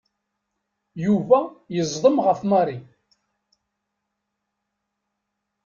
Yuba 1.05 1.39
yeẓdem 1.75 2.17
ɣef 2.25 2.39
Mary. 2.49 2.77